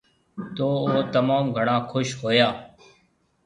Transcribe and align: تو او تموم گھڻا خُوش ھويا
تو 0.55 0.67
او 0.93 0.97
تموم 1.13 1.45
گھڻا 1.57 1.77
خُوش 1.89 2.09
ھويا 2.19 2.49